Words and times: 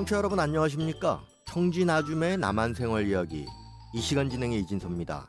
청취자 0.00 0.16
여러분 0.16 0.40
안녕하십니까? 0.40 1.22
청진아줌의 1.44 2.38
남한생활 2.38 3.06
이야기 3.06 3.44
이 3.92 4.00
시간 4.00 4.30
진행의 4.30 4.60
이진섭입니다. 4.60 5.28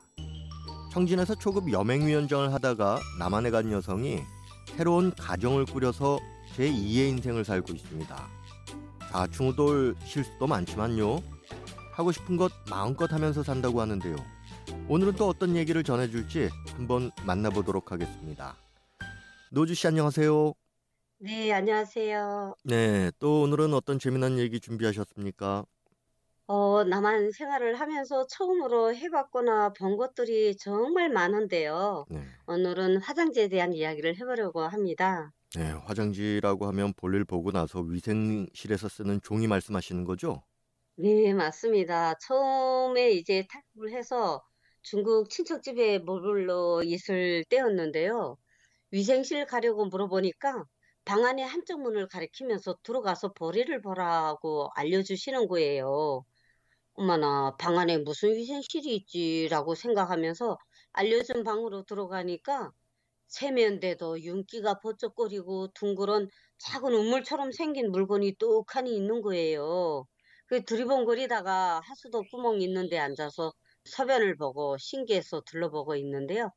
청진에서 0.93 1.35
초급 1.35 1.69
여맹위원장을 1.73 2.53
하다가 2.53 3.01
남한에 3.19 3.49
간 3.49 3.69
여성이 3.69 4.21
새로운 4.77 5.13
가정을 5.13 5.65
꾸려서 5.65 6.19
제2의 6.55 7.09
인생을 7.09 7.43
살고 7.43 7.73
있습니다. 7.73 8.27
좌충우돌 9.11 9.97
실수도 10.05 10.47
많지만요. 10.47 11.21
하고 11.91 12.13
싶은 12.13 12.37
것 12.37 12.53
마음껏 12.69 13.11
하면서 13.11 13.43
산다고 13.43 13.81
하는데요. 13.81 14.15
오늘은 14.87 15.15
또 15.15 15.27
어떤 15.27 15.57
얘기를 15.57 15.83
전해줄지 15.83 16.49
한번 16.77 17.11
만나보도록 17.25 17.91
하겠습니다. 17.91 18.55
노주 19.49 19.75
씨 19.75 19.87
안녕하세요. 19.87 20.53
네, 21.21 21.53
안녕하세요. 21.53 22.55
네, 22.63 23.11
또 23.19 23.41
오늘은 23.43 23.73
어떤 23.73 23.99
재미난 23.99 24.37
얘기 24.39 24.59
준비하셨습니까? 24.59 25.65
어, 26.45 26.83
남한 26.83 27.31
생활을 27.31 27.79
하면서 27.79 28.27
처음으로 28.27 28.93
해봤거나 28.93 29.73
본 29.73 29.97
것들이 29.97 30.55
정말 30.57 31.09
많은데요. 31.09 32.05
네. 32.09 32.21
오늘은 32.45 32.97
화장지에 33.01 33.47
대한 33.47 33.73
이야기를 33.73 34.17
해보려고 34.17 34.61
합니다. 34.61 35.31
네, 35.55 35.71
화장지라고 35.71 36.65
하면 36.67 36.93
볼일 36.93 37.25
보고 37.25 37.51
나서 37.51 37.79
위생실에서 37.81 38.87
쓰는 38.89 39.21
종이 39.21 39.47
말씀하시는 39.47 40.03
거죠? 40.05 40.43
네, 40.95 41.33
맞습니다. 41.33 42.13
처음에 42.19 43.11
이제 43.11 43.45
탈북을 43.49 43.91
해서 43.93 44.41
중국 44.83 45.29
친척집에 45.29 45.99
머물러 45.99 46.81
있을 46.83 47.43
때였는데요. 47.49 48.37
위생실 48.91 49.45
가려고 49.45 49.85
물어보니까 49.87 50.65
방 51.11 51.25
안에 51.25 51.43
한쪽 51.43 51.81
문을 51.81 52.07
가리키면서 52.07 52.77
들어가서 52.83 53.33
볼일을 53.33 53.81
보라고 53.81 54.69
알려주시는 54.75 55.49
거예요. 55.49 56.23
어머나, 56.93 57.57
방 57.57 57.77
안에 57.77 57.97
무슨 57.97 58.33
위생실이 58.33 58.95
있지라고 58.95 59.75
생각하면서 59.75 60.57
알려준 60.93 61.43
방으로 61.43 61.83
들어가니까 61.83 62.71
세면대도 63.27 64.21
윤기가 64.21 64.79
번쩍거리고 64.79 65.73
둥그런 65.73 66.29
작은 66.59 66.93
우물처럼 66.93 67.51
생긴 67.51 67.91
물건이 67.91 68.37
떡하니 68.37 68.95
있는 68.95 69.21
거예요. 69.21 70.07
그 70.45 70.63
두리번거리다가 70.63 71.81
하수도 71.83 72.23
구멍 72.31 72.61
있는 72.61 72.87
데 72.87 72.97
앉아서 72.97 73.51
서변을 73.83 74.37
보고 74.37 74.77
신기해서 74.77 75.41
둘러보고 75.45 75.97
있는데요. 75.97 76.51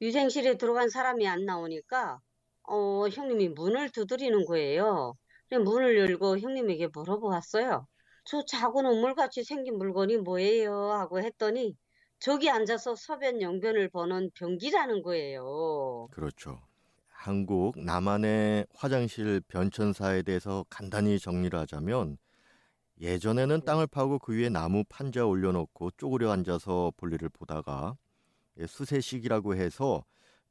위생실에 0.00 0.56
들어간 0.58 0.88
사람이 0.88 1.28
안 1.28 1.44
나오니까 1.44 2.18
어, 2.64 3.08
형님이 3.08 3.50
문을 3.50 3.90
두드리는 3.90 4.44
거예요. 4.44 5.14
문을 5.50 5.96
열고 5.98 6.38
형님에게 6.38 6.88
물어보았어요. 6.92 7.86
저 8.24 8.44
작은 8.44 8.86
우물같이 8.86 9.44
생긴 9.44 9.76
물건이 9.78 10.18
뭐예요? 10.18 10.92
하고 10.92 11.20
했더니 11.20 11.76
저기 12.18 12.48
앉아서 12.50 12.96
서변 12.96 13.42
영변을 13.42 13.90
보는 13.90 14.30
변기라는 14.34 15.02
거예요. 15.02 16.08
그렇죠. 16.10 16.60
한국 17.08 17.78
남한의 17.78 18.66
화장실 18.74 19.40
변천사에 19.48 20.22
대해서 20.22 20.64
간단히 20.68 21.18
정리를 21.18 21.58
하자면 21.58 22.18
예전에는 23.00 23.60
네. 23.60 23.64
땅을 23.64 23.86
파고 23.86 24.18
그 24.18 24.34
위에 24.34 24.48
나무 24.48 24.84
판자 24.88 25.26
올려놓고 25.26 25.92
쪼그려 25.92 26.30
앉아서 26.30 26.92
볼일을 26.96 27.28
보다가 27.28 27.96
예, 28.58 28.66
수세식이라고 28.66 29.56
해서 29.56 30.04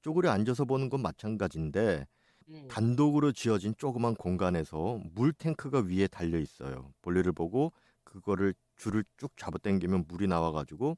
쪼그려 0.04 0.30
앉아서 0.32 0.66
보는 0.66 0.90
건 0.90 1.02
마찬가지인데 1.02 2.06
네. 2.46 2.68
단독으로 2.68 3.32
지어진 3.32 3.74
조그만 3.78 4.14
공간에서 4.16 5.00
물 5.16 5.34
탱크가 5.34 5.80
위에 5.88 6.08
달려 6.08 6.38
있어요. 6.38 6.94
볼일을 7.02 7.32
보고 7.32 7.72
그거를 8.04 8.54
줄을 8.76 9.04
쭉 9.18 9.32
잡아당기면 9.38 10.06
물이 10.08 10.28
나와가지고 10.28 10.98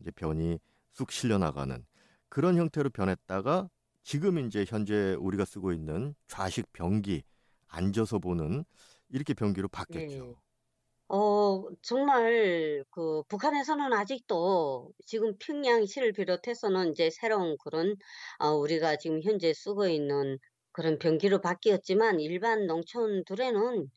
이제 0.00 0.10
변이 0.10 0.58
쑥 0.90 1.12
실려 1.12 1.38
나가는 1.38 1.84
그런 2.28 2.56
형태로 2.56 2.90
변했다가 2.90 3.68
지금 4.02 4.38
이제 4.38 4.64
현재 4.66 5.14
우리가 5.18 5.44
쓰고 5.44 5.72
있는 5.72 6.14
좌식 6.26 6.72
변기 6.72 7.22
앉아서 7.68 8.18
보는 8.18 8.64
이렇게 9.10 9.34
변기로 9.34 9.68
바뀌었죠. 9.68 10.24
네. 10.24 10.34
어, 11.08 11.62
정말, 11.82 12.84
그, 12.90 13.22
북한에서는 13.28 13.92
아직도 13.92 14.92
지금 15.06 15.36
평양시를 15.38 16.12
비롯해서는 16.12 16.90
이제 16.92 17.10
새로운 17.10 17.56
그런, 17.62 17.94
어, 18.40 18.48
우리가 18.54 18.96
지금 18.96 19.22
현재 19.22 19.52
쓰고 19.54 19.86
있는 19.88 20.38
그런 20.72 20.98
변기로 20.98 21.40
바뀌었지만 21.40 22.18
일반 22.20 22.66
농촌들에는 22.66 23.88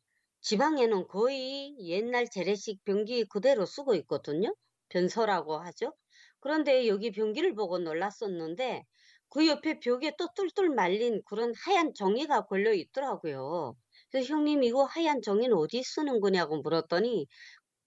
지방에는 0.42 1.08
거의 1.08 1.76
옛날 1.80 2.28
재래식 2.30 2.84
변기 2.86 3.26
그대로 3.26 3.66
쓰고 3.66 3.96
있거든요. 3.96 4.56
변서라고 4.90 5.58
하죠. 5.58 5.94
그런데 6.40 6.88
여기 6.88 7.12
변기를 7.12 7.56
보고 7.56 7.80
놀랐었는데 7.80 8.84
그 9.30 9.48
옆에 9.48 9.80
벽에 9.80 10.14
또 10.18 10.28
뚫뚫 10.36 10.74
말린 10.76 11.22
그런 11.26 11.54
하얀 11.66 11.94
종이가 11.94 12.46
걸려 12.46 12.72
있더라고요. 12.74 13.76
그래서 14.12 14.34
형님 14.34 14.64
이거 14.64 14.84
하얀 14.86 15.22
종이는 15.22 15.56
어디 15.56 15.84
쓰는 15.84 16.20
거냐고 16.20 16.62
물었더니 16.62 17.28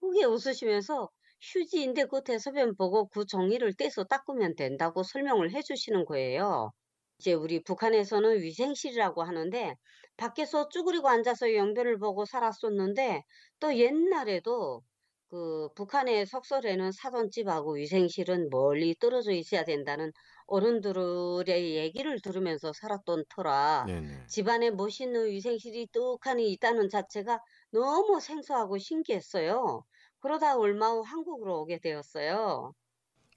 크게 0.01 0.25
웃으시면서 0.25 1.09
휴지인데 1.41 2.05
그 2.05 2.23
대소변 2.23 2.75
보고 2.75 3.07
그 3.09 3.25
종이를 3.25 3.73
떼서 3.75 4.05
닦으면 4.05 4.55
된다고 4.55 5.03
설명을 5.03 5.51
해주시는 5.53 6.05
거예요. 6.05 6.71
이제 7.19 7.33
우리 7.33 7.61
북한에서는 7.63 8.41
위생실이라고 8.41 9.23
하는데 9.23 9.75
밖에서 10.17 10.69
쭈그리고 10.69 11.09
앉아서 11.09 11.53
영변을 11.55 11.99
보고 11.99 12.25
살았었는데 12.25 13.23
또 13.59 13.77
옛날에도 13.77 14.83
그 15.33 15.67
북한의 15.73 16.27
속설에는 16.27 16.91
사돈집하고 16.91 17.73
위생실은 17.73 18.51
멀리 18.51 18.93
떨어져 18.93 19.31
있어야 19.31 19.63
된다는 19.63 20.11
어른들의 20.45 21.75
얘기를 21.75 22.21
들으면서 22.21 22.71
살았던 22.71 23.23
터라 23.29 23.85
네네. 23.87 24.27
집안에 24.27 24.69
멋있는 24.69 25.25
위생실이 25.25 25.87
뚝하니 25.91 26.51
있다는 26.51 26.87
자체가 26.87 27.39
너무 27.71 28.19
생소하고 28.19 28.77
신기했어요. 28.77 29.83
그러다 30.19 30.55
얼마 30.55 30.91
후 30.91 31.01
한국으로 31.01 31.61
오게 31.61 31.79
되었어요. 31.79 32.75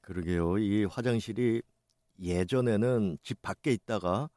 그러게요. 0.02 0.58
이 0.58 0.84
화장실이 0.84 1.62
예전에는 2.20 3.16
집 3.22 3.40
밖에 3.40 3.72
있다가 3.72 4.28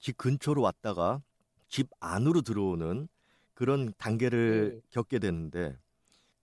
집 0.00 0.16
근처로 0.16 0.60
왔다가 0.60 1.22
집 1.68 1.88
안으로 2.00 2.42
들어오는 2.42 3.06
그런 3.54 3.94
단계를 3.96 4.72
네. 4.74 4.80
겪게 4.90 5.20
되는데 5.20 5.78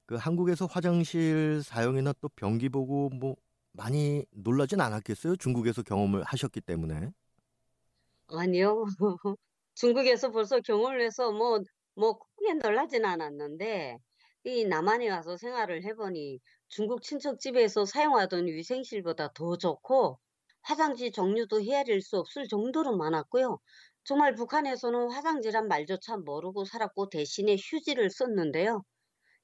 그 0.06 0.16
한국에서 0.16 0.66
화장실 0.66 1.62
사용이나 1.64 2.14
또 2.22 2.30
변기 2.30 2.70
보고 2.70 3.10
뭐 3.10 3.36
많이 3.72 4.26
놀라진 4.32 4.82
않았겠어요? 4.82 5.38
중국에서 5.38 5.82
경험을 5.84 6.24
하셨기 6.24 6.62
때문에. 6.62 7.12
아니요. 8.28 8.86
중국에서 9.76 10.32
벌써 10.32 10.60
경험을 10.62 11.02
해서 11.02 11.32
뭐, 11.32 11.60
뭐 11.96 12.20
크게 12.20 12.54
놀라진 12.56 13.06
않았는데, 13.06 13.98
이 14.46 14.66
남한에 14.66 15.10
와서 15.10 15.38
생활을 15.38 15.84
해보니 15.86 16.40
중국 16.68 17.02
친척 17.02 17.40
집에서 17.40 17.86
사용하던 17.86 18.48
위생실보다 18.48 19.32
더 19.34 19.58
좋고, 19.58 20.20
화장지 20.62 21.12
종류도 21.12 21.62
헤아릴 21.62 22.02
수 22.02 22.18
없을 22.18 22.48
정도로 22.48 22.96
많았고요. 22.98 23.60
정말 24.06 24.36
북한에서는 24.36 25.12
화장지란 25.12 25.68
말조차 25.68 26.18
모르고 26.18 26.66
살았고 26.66 27.10
대신에 27.10 27.56
휴지를 27.60 28.10
썼는데요. 28.10 28.84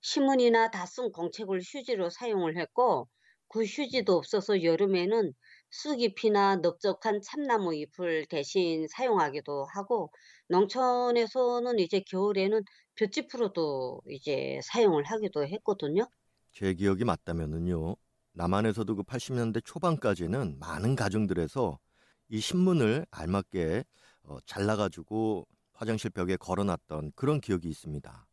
신문이나 0.01 0.71
다 0.71 0.85
쓴 0.85 1.11
공책을 1.11 1.61
휴지로 1.61 2.09
사용을 2.09 2.57
했고, 2.57 3.07
그 3.47 3.63
휴지도 3.63 4.13
없어서 4.17 4.63
여름에는 4.63 5.33
쑥잎이나 5.71 6.57
넓적한 6.57 7.21
참나무 7.21 7.73
잎을 7.75 8.25
대신 8.27 8.87
사용하기도 8.89 9.65
하고, 9.73 10.11
농촌에서는 10.49 11.79
이제 11.79 12.01
겨울에는 12.09 12.61
볏짚으로도 12.95 14.01
이제 14.09 14.59
사용을 14.63 15.03
하기도 15.05 15.45
했거든요. 15.47 16.07
제 16.51 16.73
기억이 16.73 17.05
맞다면은요. 17.05 17.95
남한에서도 18.33 18.95
그 18.95 19.03
80년대 19.03 19.61
초반까지는 19.61 20.59
많은 20.59 20.95
가정들에서 20.95 21.79
이 22.29 22.39
신문을 22.39 23.05
알맞게 23.11 23.83
어, 24.23 24.37
잘라가지고 24.45 25.47
화장실 25.73 26.09
벽에 26.11 26.37
걸어놨던 26.37 27.13
그런 27.15 27.41
기억이 27.41 27.67
있습니다. 27.69 28.28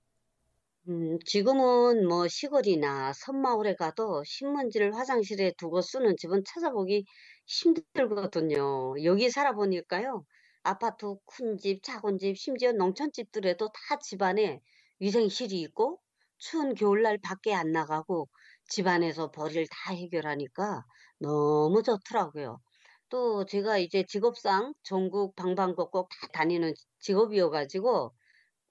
음, 0.89 1.19
지금은 1.25 2.07
뭐 2.07 2.29
시골이나 2.29 3.13
섬마을에 3.13 3.75
가도 3.75 4.23
신문지를 4.25 4.95
화장실에 4.97 5.53
두고 5.59 5.81
쓰는 5.83 6.17
집은 6.17 6.45
찾아보기 6.45 7.05
힘들거든요. 7.47 8.95
여기 9.05 9.29
살아보니까요. 9.31 10.25
아파트 10.63 11.15
큰 11.27 11.59
집, 11.59 11.83
작은 11.83 12.19
집, 12.19 12.37
심지어 12.37 12.73
농촌집들에도 12.73 13.69
다 13.69 13.99
집안에 13.99 14.61
위생실이 15.01 15.61
있고 15.63 16.01
추운 16.39 16.75
겨울날 16.75 17.19
밖에 17.19 17.53
안 17.55 17.73
나가고 17.73 18.29
집안에서 18.69 19.31
벌일 19.33 19.67
다 19.69 19.93
해결하니까 19.93 20.85
너무 21.19 21.83
좋더라고요. 21.83 22.61
또 23.09 23.45
제가 23.45 23.79
이제 23.79 24.05
직업상 24.05 24.73
전국 24.85 25.35
방방곡곡 25.37 26.09
다 26.11 26.29
다니는 26.33 26.75
직업이어가지고 27.01 28.13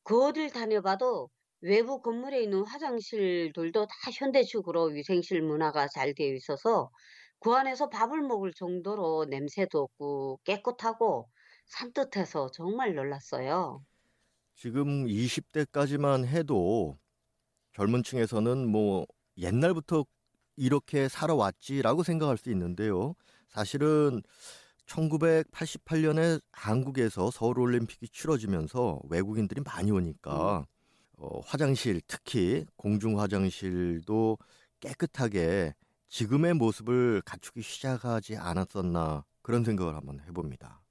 그 0.04 0.24
어딜 0.26 0.50
다녀봐도 0.52 1.30
외부 1.62 2.02
건물에 2.02 2.42
있는 2.44 2.63
화장실 2.66 3.52
들도 3.54 3.88
다 3.88 3.94
현대식으로 4.13 4.86
위생실 4.86 5.42
문화가 5.42 5.88
잘 5.88 6.13
되어 6.16 6.34
있어서 6.34 6.92
그 7.40 7.52
안에서 7.54 7.90
밥을 7.90 8.22
먹을 8.22 8.54
정도로 8.54 9.25
냄새도 9.30 9.80
없고 9.80 10.40
깨끗하고 10.46 11.30
산뜻해서 11.68 12.52
정말 12.52 12.96
놀랐어요. 12.96 13.84
지금 14.56 15.06
20대까지만 15.07 16.25
해도 16.25 16.98
젊은 17.74 18.04
층에서는 18.04 18.68
뭐 18.69 19.06
옛날부터 19.38 20.06
이렇게 20.57 21.10
살아왔지라고 21.10 22.04
생각할 22.04 22.38
수 22.38 22.52
있는데요. 22.52 23.16
사실은 23.50 24.22
1988년에 24.88 26.42
한국에서 26.52 27.31
서울 27.31 27.60
올림픽이 27.60 28.07
치러지면서 28.10 29.02
외국인들이 29.10 29.62
많이 29.62 29.92
오니까 29.92 30.66
어, 31.18 31.40
화장실 31.42 32.02
특히 32.08 32.66
공중 32.76 33.20
화장실도 33.20 34.38
깨끗하게 34.80 35.74
지금의 36.10 36.54
모습을 36.56 37.22
갖추기 37.26 37.62
시작하지 37.62 38.38
않았었나 38.38 39.26
그런 39.42 39.64
생각을 39.64 39.96
한번 39.96 40.20
해봅니다. 40.22 40.82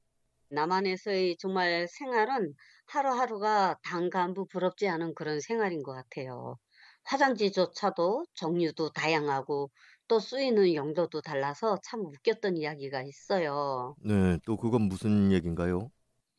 남한에서의 0.49 1.37
정말 1.39 1.87
생활은 1.87 2.55
하루하루가 2.87 3.77
당 3.83 4.09
간부 4.09 4.47
부럽지 4.47 4.89
않은 4.89 5.15
그런 5.15 5.39
생활인 5.41 5.83
것 5.83 5.93
같아요. 5.93 6.57
화장지조차도 7.05 8.25
종류도 8.35 8.93
다양하고 8.93 9.71
또 10.09 10.19
쓰이는 10.21 10.75
용도도 10.75 11.21
달라서 11.21 11.79
참 11.85 12.01
웃겼던 12.07 12.57
이야기가 12.57 13.03
있어요. 13.03 13.97
네, 13.97 14.39
또 14.45 14.57
그건 14.57 14.83
무슨 14.83 15.33
얘기인가요? 15.33 15.91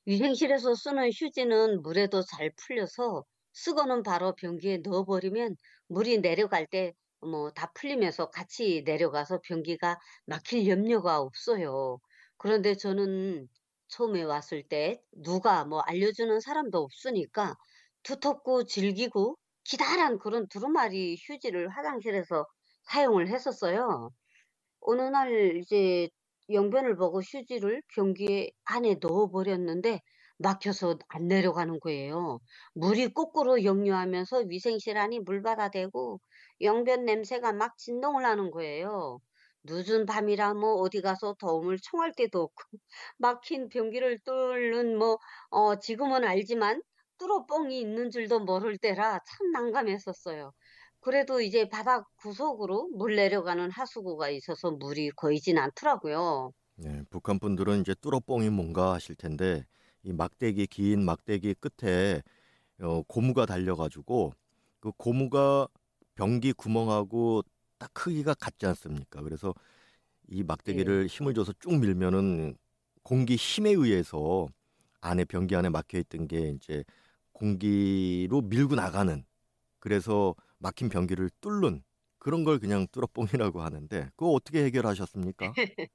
위생실에서 0.08 0.74
쓰는 0.74 1.12
휴지는 1.12 1.84
물에도 1.84 2.24
잘 2.24 2.52
풀려서 2.58 3.24
쓰고는 3.56 4.04
바로 4.04 4.36
변기에 4.36 4.80
넣어버리면 4.86 5.56
물이 5.88 6.19
내려갈 6.22 6.68
때 6.68 6.94
뭐 7.22 7.52
다 7.56 7.72
풀리면서 7.74 8.30
같이 8.30 8.84
내려가서 8.86 9.42
변기가 9.44 9.98
막힐 10.28 10.68
염려가 10.68 11.19
없어요. 11.22 12.00
그런데 12.38 12.75
저는 12.75 13.48
처음에 13.88 14.24
왔을 14.24 14.63
때 14.68 15.02
누가 15.12 15.66
뭐 15.66 15.80
알려주는 15.81 16.40
사람도 16.40 16.78
없으니까 16.80 17.56
두텁고 18.04 18.66
질기고 18.66 19.38
기다란 19.63 20.19
그런 20.19 20.48
두루마리 20.50 21.18
휴지를 21.19 21.69
화장실에서 21.69 22.46
사용을 22.84 23.30
했었어요. 23.30 24.12
어느 24.81 25.01
날 25.01 25.58
이제 25.58 26.10
영변을 26.50 26.96
보고 26.98 27.22
휴지를 27.22 27.81
변기 27.96 28.54
안에 28.66 28.96
넣어 29.01 29.30
버렸는데 29.30 30.00
막혀서 30.38 30.98
안 31.10 31.28
내려가는 31.28 31.80
거예요. 31.80 32.40
물이 32.74 33.14
거꾸로 33.14 33.64
역류하면서 33.64 34.46
위생실 34.48 34.98
안이 34.98 35.20
물바다되고 35.22 36.20
영변 36.62 37.06
냄새가 37.06 37.54
막 37.54 37.78
진동을 37.78 38.26
하는 38.26 38.52
거예요. 38.52 39.20
늦은 39.64 40.06
밤이라 40.06 40.54
뭐 40.54 40.76
어디 40.76 41.02
가서 41.02 41.34
도움을 41.40 41.78
청할 41.82 42.14
데도 42.16 42.42
없고 42.44 42.54
막힌 43.18 43.70
변기를 43.70 44.20
뚫는 44.24 44.98
뭐 44.98 45.18
어 45.50 45.76
지금은 45.80 46.24
알지만 46.24 46.82
뚫어뻥이 47.18 47.80
있는 47.80 48.12
줄도 48.12 48.42
모를 48.42 48.78
때라 48.78 49.20
참 49.26 49.52
난감했었어요. 49.52 50.52
그래도 51.00 51.40
이제 51.42 51.68
바닥 51.70 52.08
구석으로 52.18 52.90
물 52.96 53.16
내려가는 53.16 53.70
하수구가 53.72 54.30
있어서 54.30 54.72
물이 54.72 55.12
고이진 55.12 55.58
않더라고요. 55.58 56.52
네, 56.78 57.04
북한 57.10 57.40
분들은 57.40 57.82
이제 57.82 57.94
뚫어뻥이 57.96 58.50
뭔가 58.50 58.94
하실 58.94 59.16
텐데 59.16 59.66
이 60.06 60.13
막대기 60.13 60.68
긴 60.68 61.04
막대기 61.04 61.56
끝에 61.56 62.22
어, 62.80 63.02
고무가 63.07 63.46
달려가지고 63.48 64.34
그 64.80 64.92
고무가 64.98 65.68
변기 66.13 66.54
구멍하고 66.54 67.44
딱 67.80 67.90
크기가 67.94 68.36
같지 68.36 68.68
않습니까? 68.68 69.22
그래서 69.24 69.54
이 70.28 70.44
막대기를 70.44 71.07
네. 71.07 71.07
힘을 71.07 71.34
줘서 71.34 71.54
쭉 71.60 71.80
밀면은 71.80 72.56
공기 73.02 73.36
힘에 73.36 73.72
의해서 73.72 74.48
안에 75.02 75.25
변기 75.25 75.56
안에 75.56 75.69
막혀 75.69 75.98
있던 76.00 76.28
게 76.28 76.50
이제 76.50 76.84
공기로 77.31 78.42
밀고 78.42 78.75
나가는 78.75 79.25
그래서 79.80 80.36
막힌 80.60 80.90
변기를 80.90 81.31
뚫는 81.42 81.84
그런 82.19 82.44
걸 82.44 82.60
그냥 82.60 82.88
뚫어뻥이라고 82.92 83.62
하는데 83.62 84.10
그거 84.16 84.31
어떻게 84.31 84.63
해결하셨습니까? 84.66 85.54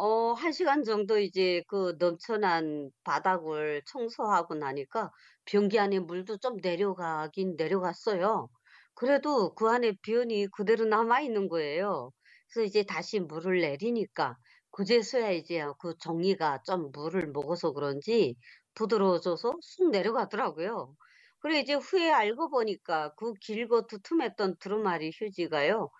어, 0.00 0.32
한 0.34 0.52
시간 0.52 0.84
정도 0.84 1.18
이제 1.18 1.62
그 1.68 1.96
넘쳐난 1.98 2.90
바닥을 3.04 3.82
청소하고 3.86 4.54
나니까 4.54 5.10
변기 5.44 5.78
안에 5.80 5.98
물도 5.98 6.38
좀 6.38 6.56
내려가긴 6.62 7.56
내려갔어요. 7.56 8.48
그래도 8.94 9.54
그 9.54 9.68
안에 9.68 9.94
변이 10.02 10.46
그대로 10.48 10.84
남아 10.84 11.20
있는 11.22 11.48
거예요. 11.48 12.12
그래서 12.52 12.64
이제 12.66 12.84
다시 12.84 13.18
물을 13.20 13.60
내리니까 13.60 14.36
그제서야 14.70 15.30
이제 15.32 15.64
그 15.80 15.94
종이가 15.98 16.62
좀 16.64 16.90
물을 16.92 17.26
먹어서 17.32 17.72
그런지 17.72 18.36
부드러워져서 18.74 19.54
쑥 19.62 19.90
내려가더라고요. 19.90 20.94
그리고 21.40 21.58
이제 21.60 21.74
후에 21.74 22.10
알고 22.12 22.50
보니까 22.50 23.14
그 23.16 23.32
길고 23.40 23.86
두툼했던 23.88 24.58
두루마리 24.58 25.10
휴지가요. 25.14 25.90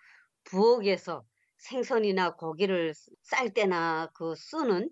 부엌에서 0.45 1.23
생선이나 1.59 2.35
고기를 2.35 2.93
쓰- 2.93 3.11
쌀 3.23 3.53
때나 3.53 4.09
그 4.15 4.35
쓰는 4.35 4.89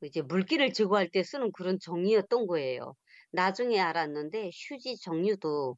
그 0.00 0.06
이제 0.06 0.22
물기를 0.22 0.72
제거할 0.72 1.10
때 1.10 1.22
쓰는 1.22 1.52
그런 1.52 1.78
종이였던 1.80 2.46
거예요. 2.46 2.94
나중에 3.30 3.78
알았는데 3.80 4.50
휴지 4.52 4.98
종류도 4.98 5.76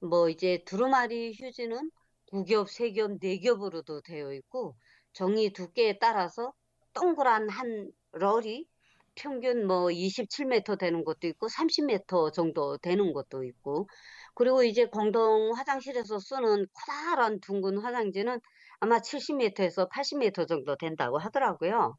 뭐 0.00 0.28
이제 0.30 0.62
두루마리 0.66 1.32
휴지는 1.38 1.90
두 2.26 2.44
겹, 2.44 2.68
세 2.70 2.92
겹, 2.92 3.18
네 3.20 3.38
겹으로도 3.40 4.02
되어 4.02 4.32
있고 4.34 4.76
종이 5.12 5.50
두께에 5.52 5.98
따라서 6.00 6.52
동그란 6.94 7.48
한 7.50 7.90
롤이 8.12 8.66
평균 9.14 9.66
뭐 9.66 9.90
27m 9.90 10.76
되는 10.76 11.04
것도 11.04 11.26
있고 11.28 11.48
30m 11.48 12.30
정도 12.30 12.78
되는 12.78 13.12
것도 13.12 13.44
있고 13.44 13.88
그리고 14.36 14.62
이제 14.62 14.84
공동 14.84 15.52
화장실에서 15.56 16.18
쓰는 16.20 16.66
커다란 16.74 17.40
둥근 17.40 17.78
화장지는 17.78 18.38
아마 18.80 19.00
70m에서 19.00 19.88
80m 19.88 20.46
정도 20.46 20.76
된다고 20.76 21.16
하더라고요. 21.18 21.96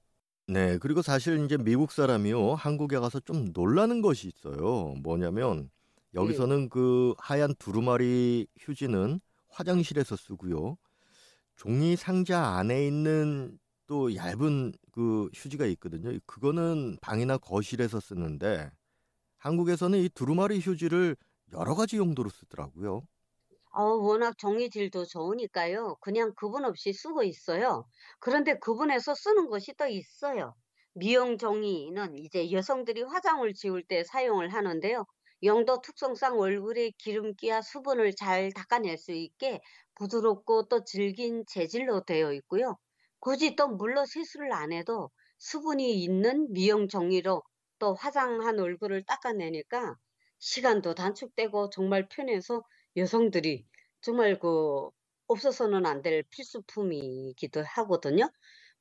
네, 0.48 0.78
그리고 0.78 1.02
사실 1.02 1.44
이제 1.44 1.58
미국 1.58 1.92
사람이요, 1.92 2.54
한국에 2.54 3.00
가서 3.00 3.20
좀 3.20 3.50
놀라는 3.54 4.02
것이 4.02 4.28
있어요. 4.28 4.94
뭐냐면, 5.02 5.70
예. 6.16 6.20
여기서는 6.22 6.70
그 6.70 7.16
하얀 7.18 7.56
두루마리 7.56 8.48
휴지는 8.60 9.20
화장실에서 9.50 10.16
쓰고요. 10.16 10.78
종이 11.56 11.96
상자 11.96 12.40
안에 12.40 12.86
있는 12.86 13.58
또 13.88 14.16
얇은 14.16 14.74
그 14.92 15.28
휴지가 15.34 15.66
있거든요. 15.66 16.18
그거는 16.28 16.98
방이나 17.02 17.38
거실에서 17.40 18.00
쓰는데, 18.00 18.70
한국에서는 19.40 20.00
이 20.00 20.10
두루마리 20.10 20.60
휴지를 20.60 21.16
여러 21.52 21.76
가지 21.76 21.98
용도로 21.98 22.30
쓰더라고요. 22.30 23.02
어, 23.72 23.84
워낙 23.84 24.38
종이질도 24.38 25.06
좋으니까요. 25.06 25.96
그냥 26.02 26.34
구분 26.38 26.66
없이 26.66 26.92
쓰고 26.94 27.24
있어요. 27.24 27.86
그런데 28.20 28.56
구분해서 28.60 29.14
쓰는 29.16 29.48
것이 29.50 29.74
또 29.78 29.88
있어요. 29.88 30.54
미용 30.94 31.38
종이는 31.38 32.16
이제 32.18 32.52
여성들이 32.52 33.04
화장을 33.04 33.52
지울 33.54 33.84
때 33.84 34.04
사용을 34.04 34.52
하는데요. 34.54 35.06
용도 35.44 35.80
특성상 35.82 36.40
얼굴의 36.40 36.94
기름기와 36.98 37.62
수분을 37.62 38.16
잘 38.16 38.52
닦아낼 38.52 38.98
수 38.98 39.12
있게 39.14 39.62
부드럽고 39.96 40.68
또 40.68 40.84
질긴 40.84 41.44
재질로 41.48 42.02
되어 42.04 42.34
있고요. 42.34 42.78
굳이 43.20 43.56
또 43.56 43.68
물로 43.68 44.06
세수를 44.06 44.52
안 44.54 44.72
해도 44.74 45.12
수분이 45.38 46.02
있는 46.04 46.52
미용 46.52 46.88
종이로 46.88 47.44
또 47.80 47.94
화장한 47.94 48.60
얼굴을 48.60 49.04
닦아내니까 49.06 49.96
시간도 50.40 50.96
단축되고 50.96 51.70
정말 51.72 52.08
편해서 52.10 52.64
여성들이 52.96 53.66
정말 54.02 54.40
그 54.40 54.90
없어서는 55.28 55.86
안 55.86 56.02
될 56.02 56.24
필수품이기도 56.30 57.64
하거든요. 57.64 58.30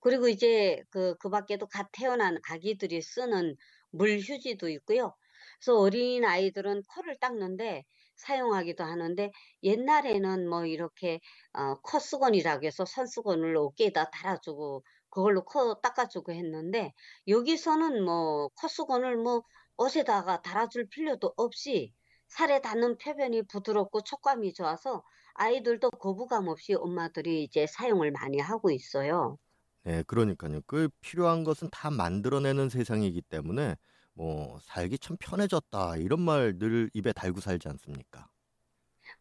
그리고 0.00 0.28
이제 0.28 0.82
그 0.90 1.16
그 1.18 1.30
밖에도 1.30 1.66
갓 1.66 1.88
태어난 1.92 2.38
아기들이 2.48 3.02
쓰는 3.02 3.56
물 3.90 4.18
휴지도 4.18 4.68
있고요. 4.70 5.14
그래서 5.58 5.78
어린 5.78 6.24
아이들은 6.24 6.82
코를 6.94 7.16
닦는데 7.18 7.84
사용하기도 8.16 8.84
하는데 8.84 9.30
옛날에는 9.62 10.48
뭐 10.48 10.64
이렇게 10.66 11.20
어 11.52 11.74
콧수건이라고 11.82 12.66
해서 12.66 12.84
손수건을 12.84 13.56
어깨에다 13.56 14.10
달아 14.10 14.38
주고 14.40 14.84
그걸로 15.10 15.44
코 15.44 15.80
닦아 15.80 16.08
주고 16.08 16.32
했는데 16.32 16.92
여기서는 17.28 18.04
뭐 18.04 18.48
콧수건을 18.60 19.16
뭐 19.16 19.42
옷에다가 19.78 20.42
달아 20.42 20.68
줄 20.68 20.88
필요도 20.88 21.32
없이 21.36 21.94
살에 22.28 22.60
닿는 22.60 22.98
표면이 22.98 23.42
부드럽고 23.44 24.02
촉감이 24.02 24.52
좋아서 24.54 25.02
아이들도 25.34 25.90
거부감 25.92 26.48
없이 26.48 26.74
엄마들이 26.74 27.44
이제 27.44 27.66
사용을 27.66 28.10
많이 28.12 28.38
하고 28.38 28.70
있어요. 28.70 29.38
네, 29.84 30.02
그러니까요. 30.02 30.62
그 30.66 30.88
필요한 31.00 31.44
것은 31.44 31.68
다 31.70 31.90
만들어내는 31.90 32.68
세상이기 32.68 33.22
때문에 33.22 33.76
뭐 34.14 34.58
살기 34.62 34.98
참 34.98 35.16
편해졌다 35.20 35.96
이런 35.98 36.20
말 36.20 36.58
늘 36.58 36.90
입에 36.94 37.12
달고 37.12 37.40
살지 37.40 37.68
않습니까? 37.68 38.28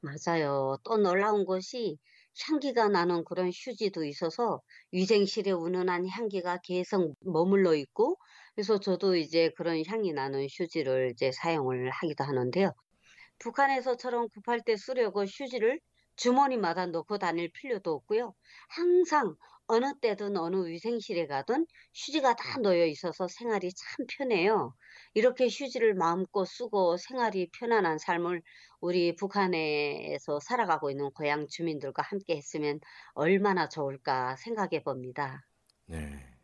맞아요. 0.02 0.78
또 0.84 0.98
놀라운 0.98 1.46
것이 1.46 1.98
향기가 2.48 2.88
나는 2.90 3.24
그런 3.26 3.48
휴지도 3.54 4.04
있어서 4.06 4.62
위생실에 4.92 5.52
운운한 5.52 6.08
향기가 6.08 6.58
계속 6.64 7.16
머물러 7.22 7.76
있고 7.76 8.18
그래서 8.56 8.80
저도 8.80 9.16
이제 9.16 9.52
그런 9.58 9.84
향이 9.88 10.14
나는 10.14 10.48
휴지를 10.50 11.12
이제 11.14 11.32
사용을 11.32 11.90
하기도 11.92 12.24
하는데요. 12.24 12.74
북한에서처럼 13.40 14.30
급할 14.30 14.62
때 14.66 14.76
쓰려고 14.78 15.24
휴지를 15.26 15.80
주머니마다 16.18 16.86
넣고 16.88 17.18
다닐 17.18 17.52
필요도 17.52 17.92
없고요. 17.94 18.34
항상 18.70 19.36
어느 19.68 20.00
때든 20.00 20.38
어느 20.38 20.68
위생실에 20.68 21.28
가든 21.28 21.66
휴지가 21.94 22.36
다 22.36 22.60
놓여 22.62 22.86
있어서 22.86 23.28
생활이 23.28 23.72
참 23.74 24.06
편해요. 24.18 24.76
이렇게 25.14 25.46
휴지를 25.48 25.94
마음껏 25.96 26.46
쓰고 26.46 26.98
생활이 26.98 27.50
편안한 27.60 27.98
삶을 27.98 28.42
우리 28.80 29.16
북한에서 29.16 30.40
살아가고 30.40 30.92
있는 30.92 31.10
고향 31.12 31.48
주민들과 31.50 32.04
함께 32.04 32.36
했으면 32.38 32.80
얼마나 33.14 33.68
좋을까 33.68 34.36
생각해 34.38 34.84
봅니다. 34.84 35.42
네. 35.88 36.35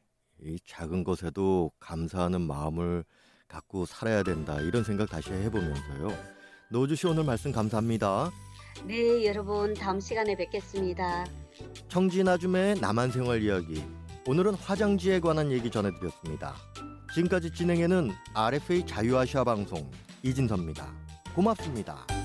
이 0.43 0.57
작은 0.65 1.03
것에도 1.03 1.71
감사하는 1.79 2.41
마음을 2.41 3.03
갖고 3.47 3.85
살아야 3.85 4.23
된다. 4.23 4.59
이런 4.61 4.83
생각 4.83 5.09
다시 5.09 5.31
해보면서요. 5.31 6.09
노주 6.69 6.95
씨 6.95 7.07
오늘 7.07 7.23
말씀 7.23 7.51
감사합니다. 7.51 8.31
네, 8.85 9.25
여러분 9.25 9.73
다음 9.73 9.99
시간에 9.99 10.35
뵙겠습니다. 10.35 11.25
청진 11.89 12.27
아줌의 12.27 12.75
남한 12.79 13.11
생활 13.11 13.43
이야기. 13.43 13.83
오늘은 14.25 14.53
화장지에 14.53 15.19
관한 15.19 15.51
얘기 15.51 15.69
전해드렸습니다. 15.69 16.55
지금까지 17.13 17.51
진행에는 17.53 18.11
RFA 18.33 18.85
자유아시아 18.85 19.43
방송 19.43 19.91
이진섭입니다. 20.23 20.87
고맙습니다. 21.35 22.20